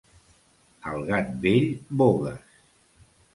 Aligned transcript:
Al 0.91 1.03
gat 1.09 1.29
vell, 1.43 1.67
bogues! 2.01 2.57